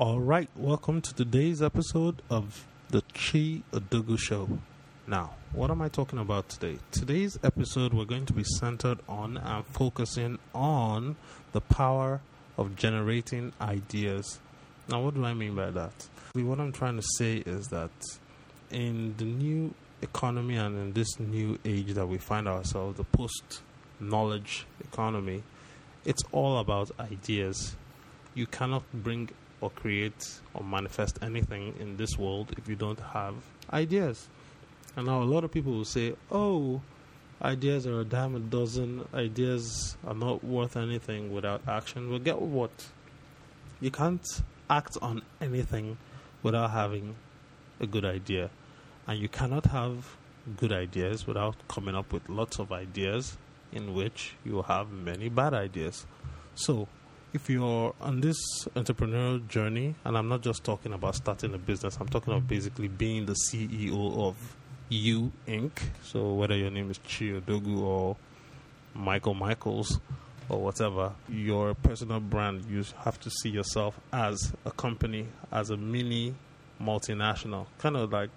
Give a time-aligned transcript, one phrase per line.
[0.00, 4.48] All right, welcome to today's episode of the Chi Odogwu Show.
[5.06, 6.78] Now, what am I talking about today?
[6.90, 11.16] Today's episode, we're going to be centered on and focusing on
[11.52, 12.22] the power
[12.56, 14.40] of generating ideas.
[14.88, 15.92] Now, what do I mean by that?
[16.32, 17.90] What I'm trying to say is that
[18.70, 23.60] in the new economy and in this new age that we find ourselves, the post
[24.00, 25.42] knowledge economy,
[26.06, 27.76] it's all about ideas.
[28.32, 29.28] You cannot bring
[29.60, 33.34] or create or manifest anything in this world if you don't have
[33.72, 34.28] ideas.
[34.96, 36.80] And now a lot of people will say, oh,
[37.42, 42.10] ideas are a dime a dozen, ideas are not worth anything without action.
[42.10, 42.70] Well, get what?
[43.80, 44.26] You can't
[44.68, 45.96] act on anything
[46.42, 47.16] without having
[47.80, 48.50] a good idea.
[49.06, 50.16] And you cannot have
[50.56, 53.36] good ideas without coming up with lots of ideas
[53.72, 56.06] in which you have many bad ideas.
[56.54, 56.88] So,
[57.32, 58.36] if you're on this
[58.74, 62.88] entrepreneurial journey, and I'm not just talking about starting a business, I'm talking about basically
[62.88, 64.56] being the CEO of
[64.88, 65.70] You Inc.
[66.02, 68.16] So, whether your name is Chi Odogwu or
[68.94, 70.00] Michael Michaels
[70.48, 75.76] or whatever, your personal brand, you have to see yourself as a company, as a
[75.76, 76.34] mini
[76.82, 78.30] multinational, kind of like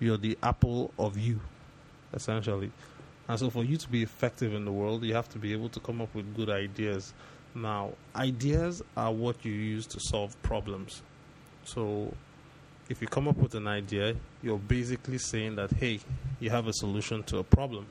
[0.00, 1.40] you're the apple of you,
[2.12, 2.72] essentially.
[3.30, 5.68] And so, for you to be effective in the world, you have to be able
[5.68, 7.14] to come up with good ideas.
[7.54, 11.00] Now, ideas are what you use to solve problems.
[11.62, 12.12] So,
[12.88, 16.00] if you come up with an idea, you're basically saying that, hey,
[16.40, 17.86] you have a solution to a problem.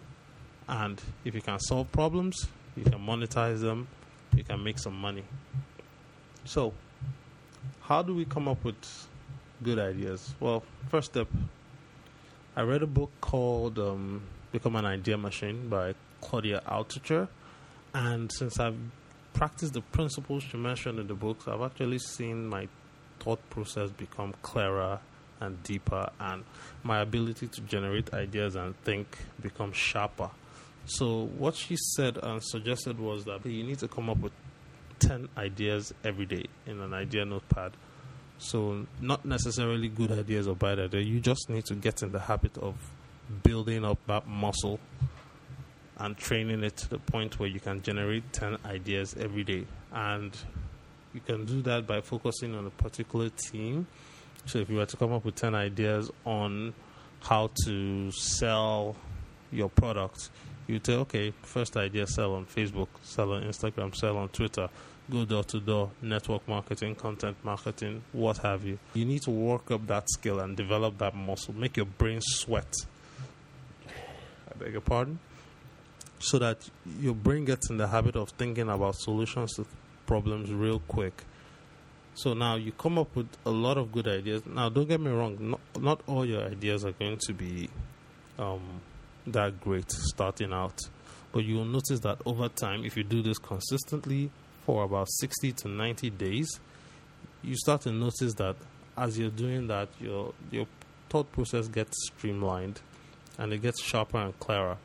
[0.68, 3.88] And if you can solve problems, you can monetize them,
[4.36, 5.24] you can make some money.
[6.44, 6.74] So,
[7.80, 9.08] how do we come up with
[9.64, 10.36] good ideas?
[10.42, 11.30] Well, first step,
[12.58, 17.28] I read a book called um, Become an Idea Machine by Claudia Altucher.
[17.94, 18.78] And since I've
[19.34, 22.68] practiced the principles she mentioned in the books, I've actually seen my
[23.20, 25.00] thought process become clearer
[25.40, 26.44] and deeper, and
[26.84, 30.30] my ability to generate ideas and think become sharper.
[30.86, 34.34] So, what she said and suggested was that you need to come up with
[35.00, 37.74] 10 ideas every day in an idea notepad.
[38.40, 42.20] So, not necessarily good ideas or bad ideas, you just need to get in the
[42.20, 42.76] habit of
[43.44, 44.80] building up that muscle
[45.98, 49.66] and training it to the point where you can generate 10 ideas every day.
[49.92, 50.36] And
[51.14, 53.88] you can do that by focusing on a particular theme.
[54.46, 56.74] So if you were to come up with 10 ideas on
[57.22, 58.96] how to sell
[59.52, 60.30] your product,
[60.68, 64.70] you say, okay, first idea sell on Facebook, sell on Instagram, sell on Twitter,
[65.10, 68.78] go door to door, network marketing, content marketing, what have you.
[68.94, 72.72] You need to work up that skill and develop that muscle, make your brain sweat.
[74.60, 75.20] Beg your pardon?
[76.20, 79.66] So that your brain gets in the habit of thinking about solutions to
[80.06, 81.24] problems real quick.
[82.16, 84.46] So now you come up with a lot of good ideas.
[84.46, 87.70] Now, don't get me wrong, not, not all your ideas are going to be
[88.38, 88.82] um,
[89.28, 90.82] that great starting out.
[91.32, 94.32] But you'll notice that over time, if you do this consistently
[94.66, 96.60] for about 60 to 90 days,
[97.42, 98.58] you start to notice that
[98.98, 100.68] as you're doing that, your, your
[101.10, 102.82] thought process gets streamlined
[103.40, 104.78] and it gets sharper and clearer.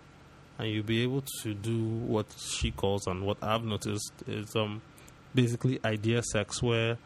[0.58, 4.80] And you'll be able to do what she calls, and what I've noticed is um,
[5.34, 6.96] basically idea sex, where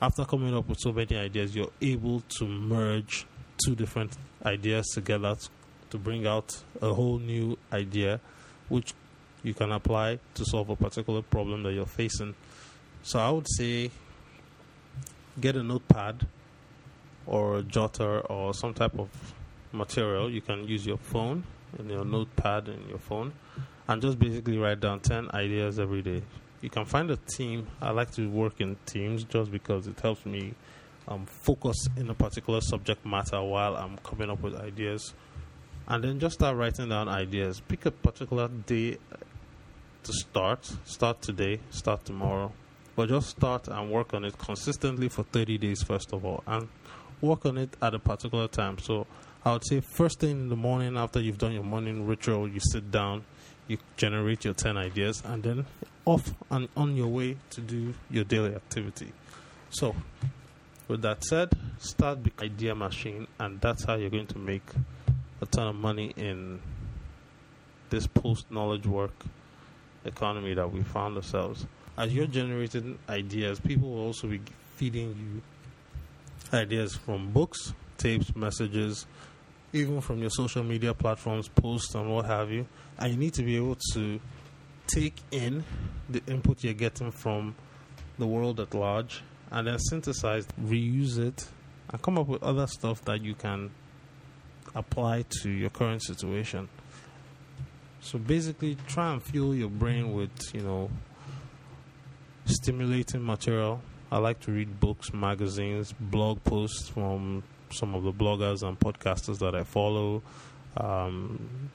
[0.00, 3.26] after coming up with so many ideas, you're able to merge
[3.64, 5.36] two different ideas together
[5.88, 8.20] to bring out a whole new idea,
[8.68, 8.92] which
[9.42, 12.34] you can apply to solve a particular problem that you're facing.
[13.02, 13.90] So I would say
[15.40, 16.26] get a notepad
[17.26, 19.08] or a jotter or some type of
[19.72, 20.30] material.
[20.30, 21.44] You can use your phone
[21.78, 23.32] and your notepad and your phone
[23.88, 26.22] and just basically write down 10 ideas every day
[26.60, 27.66] you can find a team.
[27.80, 30.54] I like to work in teams just because it helps me
[31.08, 35.14] um, focus in a particular subject matter while I'm coming up with ideas.
[35.88, 37.60] And then just start writing down ideas.
[37.66, 38.98] Pick a particular day
[40.02, 40.70] to start.
[40.84, 42.52] Start today, start tomorrow.
[42.94, 46.44] But just start and work on it consistently for 30 days, first of all.
[46.46, 46.68] And
[47.20, 48.78] work on it at a particular time.
[48.78, 49.06] So
[49.44, 52.60] I would say, first thing in the morning, after you've done your morning ritual, you
[52.60, 53.24] sit down,
[53.68, 55.66] you generate your 10 ideas, and then
[56.04, 59.12] off and on your way to do your daily activity.
[59.70, 59.94] So,
[60.88, 64.68] with that said, start the idea machine, and that's how you're going to make
[65.40, 66.60] a ton of money in
[67.88, 69.24] this post knowledge work
[70.04, 71.66] economy that we found ourselves.
[71.96, 74.40] As you're generating ideas, people will also be
[74.76, 75.42] feeding you
[76.52, 79.06] ideas from books, tapes, messages,
[79.72, 82.66] even from your social media platforms, posts, and what have you.
[82.98, 84.20] And you need to be able to
[84.86, 85.64] take in
[86.08, 87.54] the input you're getting from
[88.18, 91.48] the world at large and then synthesize, reuse it,
[91.88, 93.70] and come up with other stuff that you can
[94.74, 96.68] apply to your current situation.
[98.00, 100.90] So basically, try and fuel your brain with, you know,
[102.46, 103.82] stimulating material.
[104.10, 109.38] I like to read books, magazines, blog posts from some of the bloggers and podcasters
[109.38, 110.22] that I follow.
[110.76, 111.70] Um,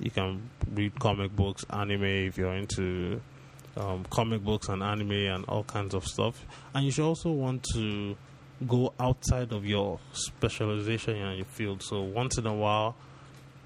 [0.00, 3.20] you can read comic books, anime if you're into
[3.76, 6.44] um, comic books and anime and all kinds of stuff.
[6.74, 8.16] And you should also want to
[8.66, 11.82] go outside of your specialization and your field.
[11.82, 12.96] So once in a while,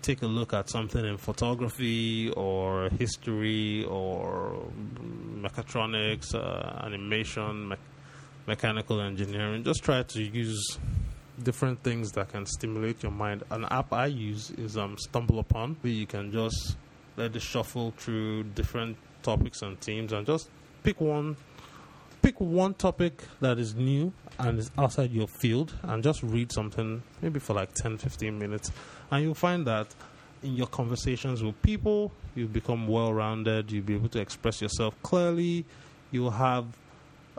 [0.02, 4.67] take a look at something in photography or history or
[5.37, 7.76] mechatronics, uh, animation, me-
[8.46, 9.64] mechanical engineering.
[9.64, 10.79] Just try to use
[11.43, 13.43] different things that can stimulate your mind.
[13.50, 16.76] An app I use is um, StumbleUpon, where you can just
[17.17, 20.49] let it shuffle through different topics and themes and just
[20.82, 21.37] pick one
[22.23, 27.02] pick one topic that is new and is outside your field and just read something
[27.20, 28.73] maybe for like 10 15 minutes
[29.11, 29.87] and you'll find that
[30.43, 34.94] in your conversations with people you become well rounded you'll be able to express yourself
[35.02, 35.64] clearly
[36.11, 36.64] you'll have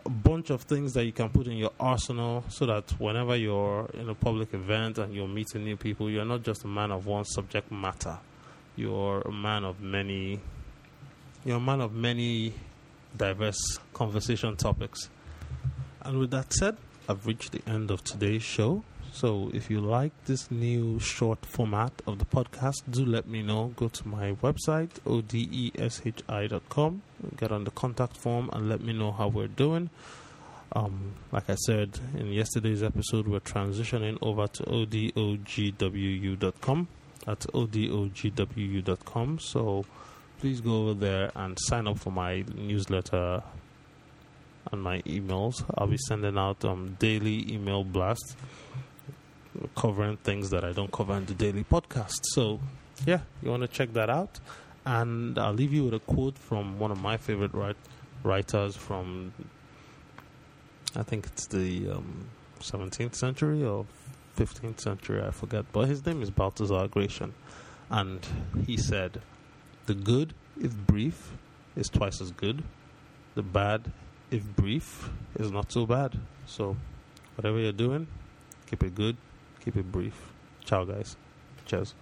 [0.06, 3.90] a bunch of things that you can put in your arsenal so that whenever you're
[3.94, 7.06] in a public event and you're meeting new people you're not just a man of
[7.06, 8.18] one subject matter
[8.76, 10.40] you're a man of many
[11.46, 12.54] you're a man of many
[13.16, 15.10] diverse conversation topics.
[16.02, 18.84] And with that said, I've reached the end of today's show.
[19.14, 23.72] So if you like this new short format of the podcast, do let me know.
[23.76, 27.02] Go to my website, odeshi.com,
[27.38, 29.92] get on the contact form, and let me know how we're doing.
[30.76, 35.28] Um, like I said in yesterday's episode, we're transitioning over to odogwu.com.
[37.24, 39.40] That's odogwu.com.
[39.40, 39.86] So
[40.40, 43.44] please go over there and sign up for my newsletter
[44.72, 45.64] and my emails.
[45.78, 48.36] I'll be sending out um, daily email blasts
[49.76, 52.20] covering things that I don't cover in the daily podcast.
[52.24, 52.60] So,
[53.06, 54.40] yeah, you want to check that out.
[54.86, 57.78] And I'll leave you with a quote from one of my favorite write-
[58.24, 59.34] writers from,
[60.96, 62.28] I think it's the um,
[62.60, 63.86] 17th century or
[64.38, 65.66] 15th century, I forget.
[65.72, 67.34] But his name is Balthazar Gracian.
[67.90, 68.26] And
[68.66, 69.22] he said,
[69.86, 71.34] the good, if brief,
[71.76, 72.64] is twice as good.
[73.36, 73.92] The bad,
[74.32, 76.20] if brief, is not so bad.
[76.46, 76.76] So,
[77.36, 78.08] whatever you're doing,
[78.68, 79.18] keep it good,
[79.64, 80.32] keep it brief.
[80.66, 81.16] Ciao, guys.
[81.66, 81.94] Cheers.